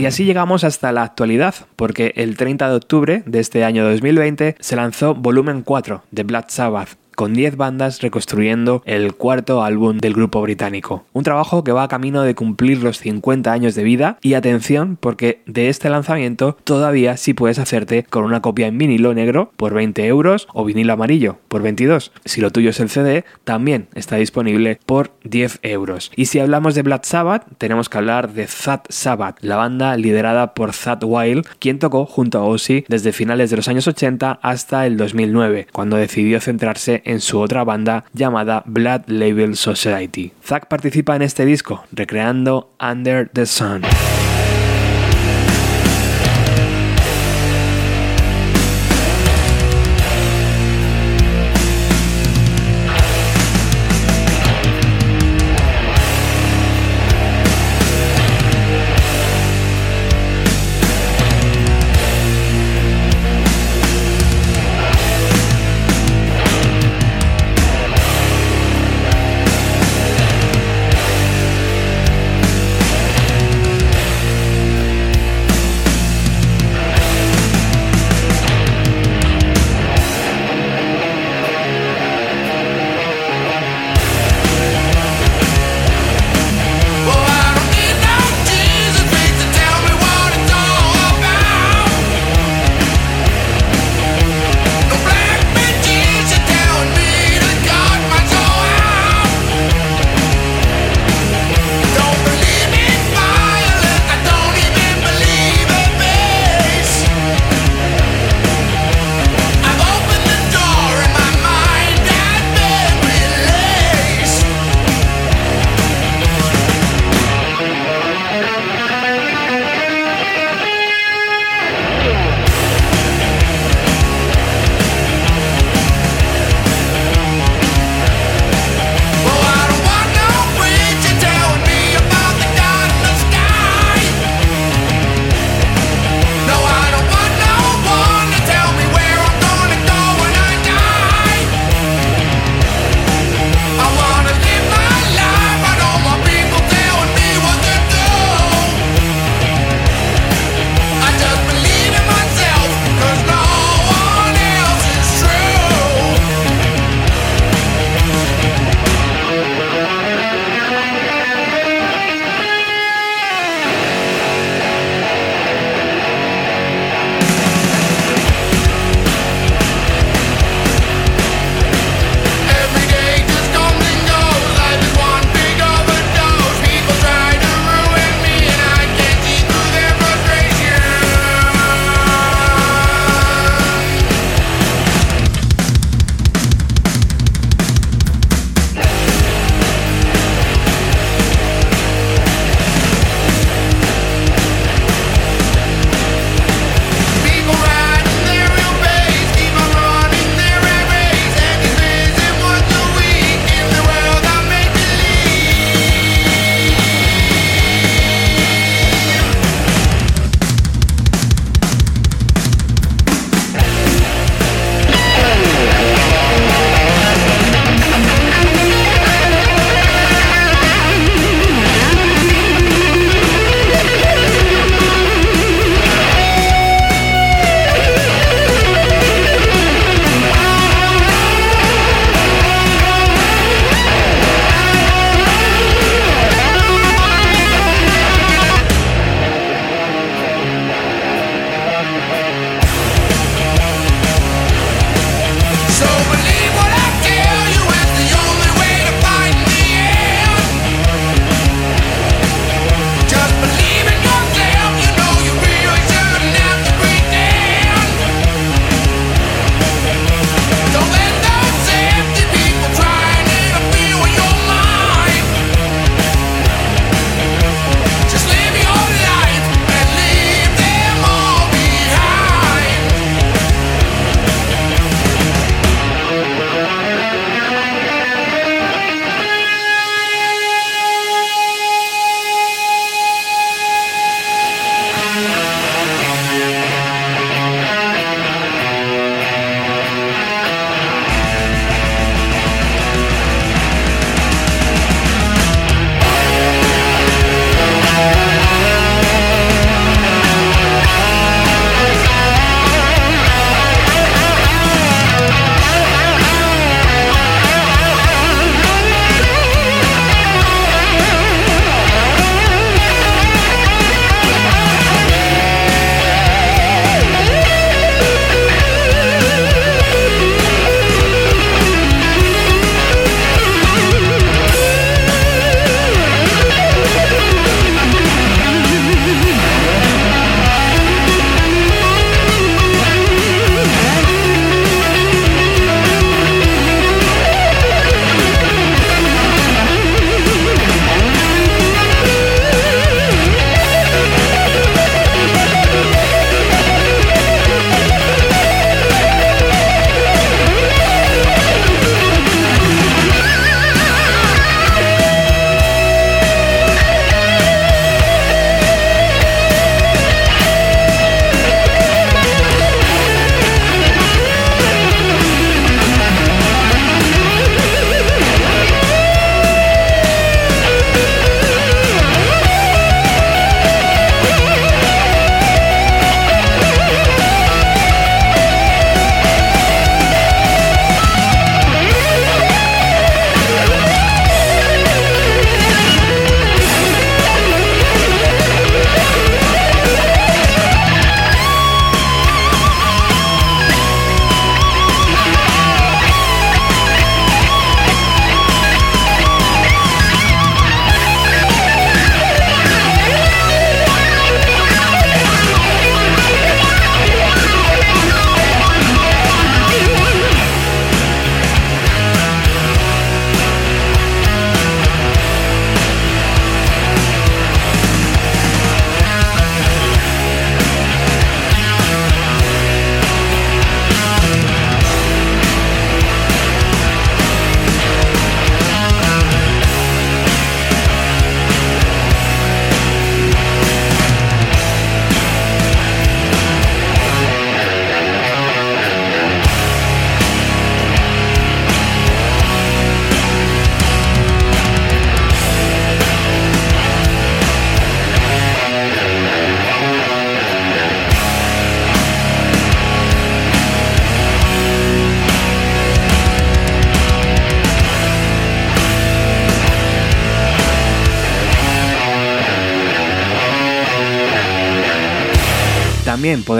Y 0.00 0.06
así 0.06 0.24
llegamos 0.24 0.64
hasta 0.64 0.92
la 0.92 1.02
actualidad, 1.02 1.54
porque 1.76 2.14
el 2.16 2.38
30 2.38 2.70
de 2.70 2.74
octubre 2.74 3.22
de 3.26 3.38
este 3.38 3.64
año 3.64 3.84
2020 3.84 4.56
se 4.58 4.76
lanzó 4.76 5.14
Volumen 5.14 5.60
4 5.60 6.04
de 6.10 6.22
Black 6.22 6.48
Sabbath, 6.48 6.96
con 7.20 7.34
10 7.34 7.58
bandas 7.58 8.00
reconstruyendo 8.00 8.82
el 8.86 9.12
cuarto 9.12 9.62
álbum 9.62 9.98
del 9.98 10.14
grupo 10.14 10.40
británico. 10.40 11.04
Un 11.12 11.22
trabajo 11.22 11.62
que 11.62 11.72
va 11.72 11.82
a 11.82 11.88
camino 11.88 12.22
de 12.22 12.34
cumplir 12.34 12.82
los 12.82 12.96
50 12.96 13.52
años 13.52 13.74
de 13.74 13.84
vida 13.84 14.16
y 14.22 14.32
atención 14.32 14.96
porque 14.98 15.42
de 15.44 15.68
este 15.68 15.90
lanzamiento 15.90 16.56
todavía 16.64 17.18
sí 17.18 17.34
puedes 17.34 17.58
hacerte 17.58 18.04
con 18.04 18.24
una 18.24 18.40
copia 18.40 18.68
en 18.68 18.78
vinilo 18.78 19.12
negro 19.12 19.52
por 19.58 19.74
20 19.74 20.06
euros 20.06 20.48
o 20.54 20.64
vinilo 20.64 20.94
amarillo 20.94 21.36
por 21.48 21.60
22. 21.60 22.10
Si 22.24 22.40
lo 22.40 22.52
tuyo 22.52 22.70
es 22.70 22.80
el 22.80 22.88
CD, 22.88 23.26
también 23.44 23.88
está 23.94 24.16
disponible 24.16 24.80
por 24.86 25.12
10 25.24 25.58
euros. 25.60 26.10
Y 26.16 26.24
si 26.24 26.38
hablamos 26.38 26.74
de 26.74 26.80
Black 26.80 27.04
Sabbath, 27.04 27.44
tenemos 27.58 27.90
que 27.90 27.98
hablar 27.98 28.32
de 28.32 28.46
Thad 28.46 28.80
Sabbath, 28.88 29.36
la 29.42 29.56
banda 29.56 29.94
liderada 29.98 30.54
por 30.54 30.72
Thad 30.72 31.04
Wild, 31.04 31.46
quien 31.58 31.80
tocó 31.80 32.06
junto 32.06 32.38
a 32.38 32.44
Ozzy 32.44 32.86
desde 32.88 33.12
finales 33.12 33.50
de 33.50 33.56
los 33.56 33.68
años 33.68 33.86
80 33.86 34.38
hasta 34.40 34.86
el 34.86 34.96
2009, 34.96 35.66
cuando 35.70 35.98
decidió 35.98 36.40
centrarse 36.40 37.02
en 37.09 37.09
su 37.18 37.40
otra 37.40 37.64
banda 37.64 38.04
llamada 38.12 38.62
Blood 38.64 39.08
Label 39.08 39.56
Society. 39.56 40.32
Zack 40.46 40.68
participa 40.68 41.16
en 41.16 41.22
este 41.22 41.44
disco, 41.44 41.84
recreando 41.90 42.70
Under 42.78 43.28
the 43.28 43.46
Sun. 43.46 43.82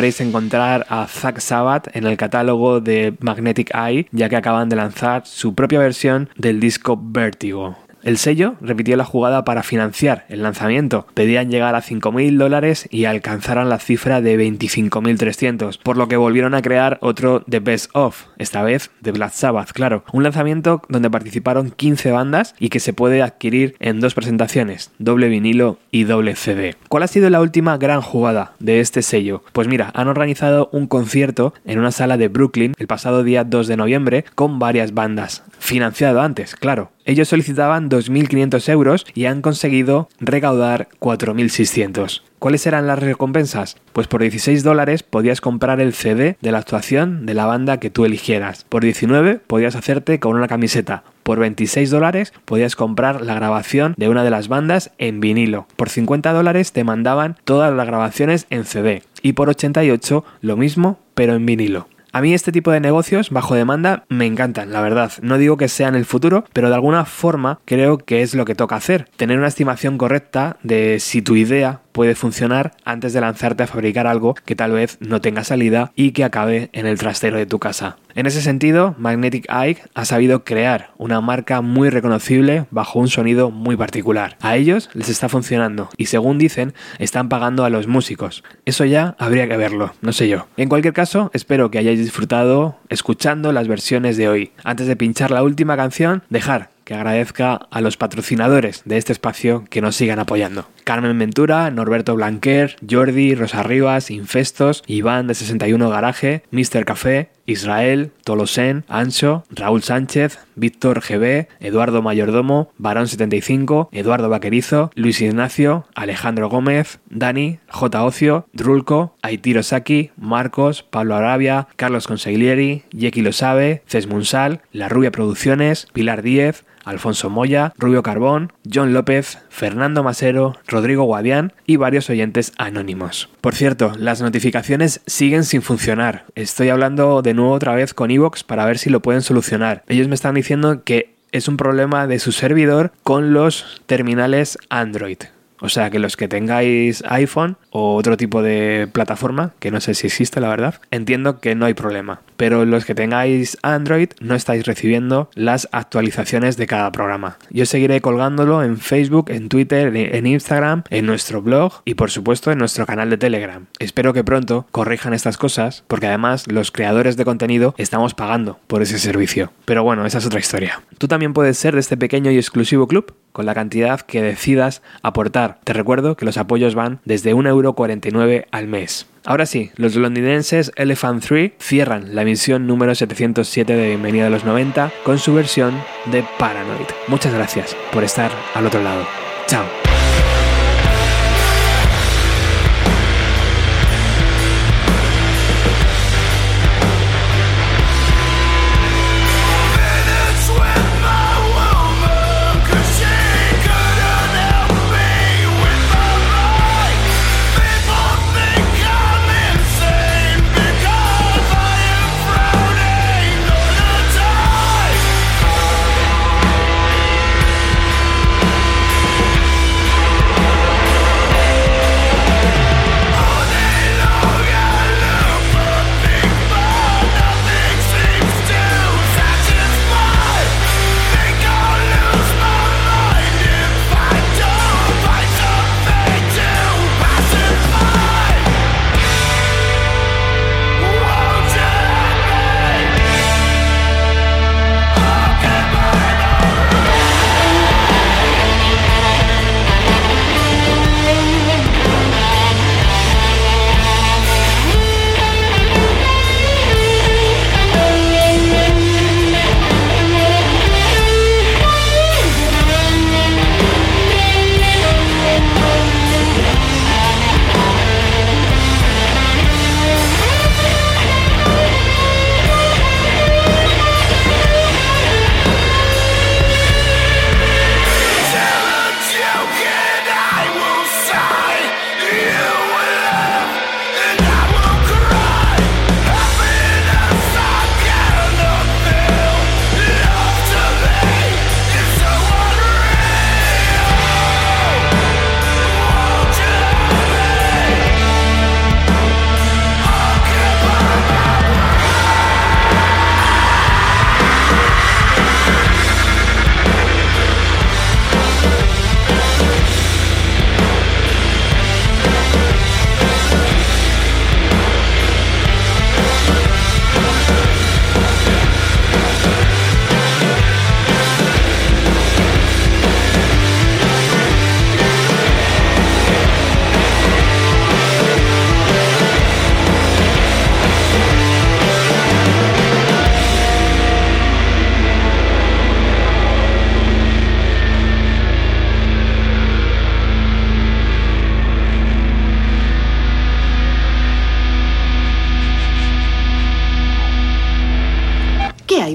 Podréis 0.00 0.22
encontrar 0.22 0.86
a 0.88 1.06
Zack 1.06 1.40
Sabbath 1.40 1.94
en 1.94 2.06
el 2.06 2.16
catálogo 2.16 2.80
de 2.80 3.12
Magnetic 3.20 3.70
Eye, 3.74 4.08
ya 4.12 4.30
que 4.30 4.36
acaban 4.36 4.70
de 4.70 4.76
lanzar 4.76 5.26
su 5.26 5.54
propia 5.54 5.78
versión 5.78 6.30
del 6.38 6.58
disco 6.58 6.98
Vertigo. 6.98 7.76
El 8.02 8.16
sello 8.16 8.54
repitió 8.60 8.96
la 8.96 9.04
jugada 9.04 9.44
para 9.44 9.62
financiar 9.62 10.24
el 10.28 10.42
lanzamiento. 10.42 11.06
Pedían 11.14 11.50
llegar 11.50 11.74
a 11.74 11.82
5.000 11.82 12.38
dólares 12.38 12.88
y 12.90 13.04
alcanzaron 13.04 13.68
la 13.68 13.78
cifra 13.78 14.20
de 14.20 14.38
25.300, 14.38 15.78
por 15.82 15.96
lo 15.96 16.08
que 16.08 16.16
volvieron 16.16 16.54
a 16.54 16.62
crear 16.62 16.98
otro 17.02 17.42
The 17.48 17.60
Best 17.60 17.90
Of, 17.92 18.26
esta 18.38 18.62
vez 18.62 18.90
de 19.00 19.12
Black 19.12 19.32
Sabbath, 19.32 19.72
claro. 19.72 20.04
Un 20.12 20.22
lanzamiento 20.22 20.82
donde 20.88 21.10
participaron 21.10 21.70
15 21.70 22.10
bandas 22.10 22.54
y 22.58 22.70
que 22.70 22.80
se 22.80 22.92
puede 22.92 23.22
adquirir 23.22 23.76
en 23.80 24.00
dos 24.00 24.14
presentaciones, 24.14 24.92
doble 24.98 25.28
vinilo 25.28 25.78
y 25.90 26.04
doble 26.04 26.36
CD. 26.36 26.76
¿Cuál 26.88 27.02
ha 27.02 27.08
sido 27.08 27.28
la 27.30 27.40
última 27.40 27.76
gran 27.76 28.00
jugada 28.00 28.54
de 28.58 28.80
este 28.80 29.02
sello? 29.02 29.42
Pues 29.52 29.68
mira, 29.68 29.90
han 29.94 30.08
organizado 30.08 30.70
un 30.72 30.86
concierto 30.86 31.52
en 31.64 31.78
una 31.78 31.92
sala 31.92 32.16
de 32.16 32.28
Brooklyn 32.28 32.74
el 32.78 32.86
pasado 32.86 33.22
día 33.24 33.44
2 33.44 33.66
de 33.66 33.76
noviembre 33.76 34.24
con 34.34 34.58
varias 34.58 34.94
bandas. 34.94 35.42
Financiado 35.60 36.22
antes, 36.22 36.56
claro. 36.56 36.90
Ellos 37.04 37.28
solicitaban 37.28 37.90
2.500 37.90 38.68
euros 38.70 39.06
y 39.14 39.26
han 39.26 39.42
conseguido 39.42 40.08
recaudar 40.18 40.88
4.600. 40.98 42.22
¿Cuáles 42.40 42.66
eran 42.66 42.86
las 42.86 42.98
recompensas? 42.98 43.76
Pues 43.92 44.06
por 44.06 44.22
16 44.22 44.64
dólares 44.64 45.02
podías 45.02 45.42
comprar 45.42 45.80
el 45.80 45.92
CD 45.92 46.38
de 46.40 46.50
la 46.50 46.58
actuación 46.58 47.26
de 47.26 47.34
la 47.34 47.44
banda 47.44 47.78
que 47.78 47.90
tú 47.90 48.06
eligieras. 48.06 48.64
Por 48.68 48.82
19 48.82 49.38
podías 49.46 49.76
hacerte 49.76 50.18
con 50.18 50.34
una 50.34 50.48
camiseta. 50.48 51.04
Por 51.22 51.38
26 51.38 51.90
dólares 51.90 52.32
podías 52.46 52.74
comprar 52.74 53.20
la 53.20 53.34
grabación 53.34 53.94
de 53.98 54.08
una 54.08 54.24
de 54.24 54.30
las 54.30 54.48
bandas 54.48 54.90
en 54.96 55.20
vinilo. 55.20 55.68
Por 55.76 55.90
50 55.90 56.32
dólares 56.32 56.72
te 56.72 56.82
mandaban 56.82 57.36
todas 57.44 57.72
las 57.72 57.86
grabaciones 57.86 58.46
en 58.48 58.64
CD. 58.64 59.02
Y 59.20 59.34
por 59.34 59.50
88 59.50 60.24
lo 60.40 60.56
mismo, 60.56 60.98
pero 61.14 61.34
en 61.34 61.44
vinilo. 61.44 61.86
A 62.12 62.20
mí 62.20 62.34
este 62.34 62.52
tipo 62.52 62.70
de 62.72 62.80
negocios 62.80 63.30
bajo 63.30 63.54
demanda 63.54 64.04
me 64.08 64.26
encantan, 64.26 64.72
la 64.72 64.80
verdad. 64.80 65.12
No 65.22 65.38
digo 65.38 65.56
que 65.56 65.68
sean 65.68 65.94
el 65.94 66.04
futuro, 66.04 66.44
pero 66.52 66.68
de 66.68 66.74
alguna 66.74 67.04
forma 67.04 67.60
creo 67.64 67.98
que 67.98 68.22
es 68.22 68.34
lo 68.34 68.44
que 68.44 68.54
toca 68.54 68.76
hacer. 68.76 69.08
Tener 69.16 69.38
una 69.38 69.48
estimación 69.48 69.96
correcta 69.96 70.56
de 70.62 70.98
si 70.98 71.22
tu 71.22 71.36
idea 71.36 71.80
puede 72.00 72.14
funcionar 72.14 72.72
antes 72.86 73.12
de 73.12 73.20
lanzarte 73.20 73.62
a 73.62 73.66
fabricar 73.66 74.06
algo 74.06 74.34
que 74.46 74.56
tal 74.56 74.72
vez 74.72 74.96
no 75.00 75.20
tenga 75.20 75.44
salida 75.44 75.92
y 75.94 76.12
que 76.12 76.24
acabe 76.24 76.70
en 76.72 76.86
el 76.86 76.98
trastero 76.98 77.36
de 77.36 77.44
tu 77.44 77.58
casa. 77.58 77.98
En 78.14 78.24
ese 78.24 78.40
sentido, 78.40 78.94
Magnetic 78.96 79.44
Eye 79.52 79.76
ha 79.92 80.06
sabido 80.06 80.42
crear 80.42 80.92
una 80.96 81.20
marca 81.20 81.60
muy 81.60 81.90
reconocible 81.90 82.64
bajo 82.70 82.98
un 82.98 83.08
sonido 83.08 83.50
muy 83.50 83.76
particular. 83.76 84.38
A 84.40 84.56
ellos 84.56 84.88
les 84.94 85.10
está 85.10 85.28
funcionando 85.28 85.90
y 85.98 86.06
según 86.06 86.38
dicen, 86.38 86.72
están 86.98 87.28
pagando 87.28 87.66
a 87.66 87.70
los 87.70 87.86
músicos. 87.86 88.44
Eso 88.64 88.86
ya 88.86 89.14
habría 89.18 89.46
que 89.46 89.58
verlo, 89.58 89.92
no 90.00 90.14
sé 90.14 90.26
yo. 90.26 90.46
En 90.56 90.70
cualquier 90.70 90.94
caso, 90.94 91.30
espero 91.34 91.70
que 91.70 91.76
hayáis 91.76 91.98
disfrutado 91.98 92.78
escuchando 92.88 93.52
las 93.52 93.68
versiones 93.68 94.16
de 94.16 94.30
hoy. 94.30 94.52
Antes 94.64 94.86
de 94.86 94.96
pinchar 94.96 95.30
la 95.32 95.42
última 95.42 95.76
canción, 95.76 96.22
dejar 96.30 96.70
que 96.90 96.96
agradezca 96.96 97.68
a 97.70 97.80
los 97.80 97.96
patrocinadores 97.96 98.82
de 98.84 98.96
este 98.96 99.12
espacio 99.12 99.64
que 99.70 99.80
nos 99.80 99.94
sigan 99.94 100.18
apoyando. 100.18 100.66
Carmen 100.82 101.16
Ventura, 101.16 101.70
Norberto 101.70 102.16
Blanquer, 102.16 102.74
Jordi, 102.90 103.36
Rosa 103.36 103.62
Rivas, 103.62 104.10
Infestos, 104.10 104.82
Iván 104.88 105.28
de 105.28 105.34
61 105.36 105.88
Garaje, 105.88 106.42
Mr. 106.50 106.84
Café, 106.84 107.30
Israel, 107.46 108.12
Tolosen, 108.24 108.84
Ancho, 108.88 109.44
Raúl 109.50 109.82
Sánchez, 109.82 110.38
Víctor 110.54 111.00
GB, 111.00 111.48
Eduardo 111.60 112.02
Mayordomo, 112.02 112.70
Barón 112.78 113.08
75, 113.08 113.88
Eduardo 113.92 114.28
Vaquerizo, 114.28 114.90
Luis 114.94 115.20
Ignacio, 115.20 115.86
Alejandro 115.94 116.48
Gómez, 116.48 117.00
Dani, 117.08 117.58
J. 117.68 118.04
Ocio, 118.04 118.46
Drulco, 118.52 119.16
Aitiro 119.22 119.62
Saki, 119.62 120.10
Marcos, 120.16 120.82
Pablo 120.82 121.16
Arabia, 121.16 121.68
Carlos 121.76 122.06
Consiglieri, 122.06 122.84
Yeki 122.90 123.22
Lo 123.22 123.32
Sabe, 123.32 123.82
Cesmunsal, 123.86 124.62
La 124.72 124.88
Rubia 124.88 125.10
Producciones, 125.10 125.88
Pilar 125.92 126.22
Díez, 126.22 126.64
Alfonso 126.84 127.30
Moya, 127.30 127.72
Rubio 127.78 128.02
Carbón, 128.02 128.52
John 128.72 128.92
López, 128.92 129.38
Fernando 129.48 130.02
Masero, 130.02 130.56
Rodrigo 130.66 131.04
Guadián 131.04 131.52
y 131.66 131.76
varios 131.76 132.10
oyentes 132.10 132.52
anónimos. 132.58 133.28
Por 133.40 133.54
cierto, 133.54 133.92
las 133.98 134.20
notificaciones 134.20 135.00
siguen 135.06 135.44
sin 135.44 135.62
funcionar. 135.62 136.24
Estoy 136.34 136.68
hablando 136.68 137.22
de 137.22 137.34
nuevo 137.34 137.52
otra 137.52 137.74
vez 137.74 137.94
con 137.94 138.10
Evox 138.10 138.44
para 138.44 138.64
ver 138.64 138.78
si 138.78 138.90
lo 138.90 139.00
pueden 139.00 139.22
solucionar. 139.22 139.82
Ellos 139.88 140.08
me 140.08 140.14
están 140.14 140.34
diciendo 140.34 140.84
que 140.84 141.14
es 141.32 141.48
un 141.48 141.56
problema 141.56 142.06
de 142.06 142.18
su 142.18 142.32
servidor 142.32 142.92
con 143.02 143.32
los 143.32 143.82
terminales 143.86 144.58
Android. 144.68 145.18
O 145.60 145.68
sea 145.68 145.90
que 145.90 145.98
los 145.98 146.16
que 146.16 146.28
tengáis 146.28 147.02
iPhone 147.08 147.56
o 147.70 147.94
otro 147.94 148.16
tipo 148.16 148.42
de 148.42 148.88
plataforma, 148.92 149.52
que 149.58 149.70
no 149.70 149.80
sé 149.80 149.94
si 149.94 150.06
existe 150.06 150.40
la 150.40 150.48
verdad, 150.48 150.80
entiendo 150.90 151.40
que 151.40 151.54
no 151.54 151.66
hay 151.66 151.74
problema. 151.74 152.20
Pero 152.36 152.64
los 152.64 152.84
que 152.84 152.94
tengáis 152.94 153.58
Android 153.62 154.10
no 154.20 154.34
estáis 154.34 154.64
recibiendo 154.64 155.30
las 155.34 155.68
actualizaciones 155.72 156.56
de 156.56 156.66
cada 156.66 156.90
programa. 156.92 157.36
Yo 157.50 157.66
seguiré 157.66 158.00
colgándolo 158.00 158.62
en 158.62 158.78
Facebook, 158.78 159.30
en 159.30 159.48
Twitter, 159.48 159.94
en 159.94 160.26
Instagram, 160.26 160.84
en 160.90 161.06
nuestro 161.06 161.42
blog 161.42 161.82
y 161.84 161.94
por 161.94 162.10
supuesto 162.10 162.50
en 162.50 162.58
nuestro 162.58 162.86
canal 162.86 163.10
de 163.10 163.18
Telegram. 163.18 163.66
Espero 163.78 164.12
que 164.12 164.24
pronto 164.24 164.66
corrijan 164.70 165.12
estas 165.12 165.36
cosas 165.36 165.84
porque 165.86 166.06
además 166.06 166.50
los 166.50 166.70
creadores 166.70 167.16
de 167.16 167.24
contenido 167.24 167.74
estamos 167.76 168.14
pagando 168.14 168.58
por 168.66 168.82
ese 168.82 168.98
servicio. 168.98 169.52
Pero 169.64 169.82
bueno, 169.82 170.06
esa 170.06 170.18
es 170.18 170.26
otra 170.26 170.40
historia. 170.40 170.82
Tú 170.98 171.08
también 171.08 171.32
puedes 171.32 171.58
ser 171.58 171.74
de 171.74 171.80
este 171.80 171.96
pequeño 171.96 172.30
y 172.30 172.36
exclusivo 172.36 172.86
club 172.86 173.14
con 173.32 173.46
la 173.46 173.54
cantidad 173.54 174.00
que 174.00 174.22
decidas 174.22 174.82
aportar. 175.02 175.58
Te 175.64 175.72
recuerdo 175.72 176.16
que 176.16 176.24
los 176.24 176.38
apoyos 176.38 176.74
van 176.74 177.00
desde 177.04 177.34
1,49€ 177.34 178.46
al 178.50 178.66
mes. 178.66 179.06
Ahora 179.24 179.46
sí, 179.46 179.70
los 179.76 179.96
londinenses 179.96 180.72
Elephant 180.76 181.24
3 181.24 181.52
cierran 181.58 182.14
la 182.14 182.22
emisión 182.22 182.66
número 182.66 182.94
707 182.94 183.76
de 183.76 183.88
Bienvenida 183.88 184.28
a 184.28 184.30
los 184.30 184.44
90 184.44 184.90
con 185.04 185.18
su 185.18 185.34
versión 185.34 185.74
de 186.06 186.24
Paranoid. 186.38 186.86
Muchas 187.08 187.34
gracias 187.34 187.76
por 187.92 188.02
estar 188.02 188.30
al 188.54 188.66
otro 188.66 188.82
lado. 188.82 189.04
Chao. 189.46 189.79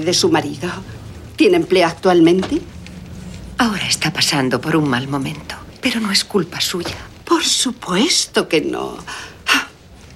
De 0.06 0.14
su 0.14 0.30
marido? 0.30 0.70
¿Tiene 1.36 1.56
empleo 1.56 1.86
actualmente? 1.86 2.62
Ahora 3.58 3.86
está 3.86 4.10
pasando 4.12 4.60
por 4.60 4.76
un 4.76 4.88
mal 4.88 5.08
momento, 5.08 5.54
pero 5.82 6.00
no 6.00 6.10
es 6.10 6.24
culpa 6.24 6.60
suya. 6.60 6.96
Por 7.24 7.44
supuesto 7.44 8.48
que 8.48 8.62
no. 8.62 8.96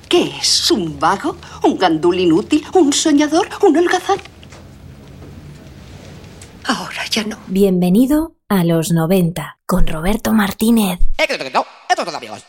¿Qué 0.09 0.33
es? 0.41 0.71
¿Un 0.71 0.99
vago? 0.99 1.37
¿Un 1.63 1.79
gandul 1.79 2.19
inútil? 2.19 2.65
¿Un 2.73 2.93
soñador? 2.93 3.49
¿Un 3.63 3.77
holgazán? 3.77 4.19
Ahora 6.65 7.07
ya 7.11 7.25
no. 7.25 7.39
Bienvenido 7.47 8.35
a 8.49 8.65
los 8.65 8.91
90 8.91 9.59
con 9.67 9.87
Roberto 9.87 10.33
Martínez. 10.33 10.99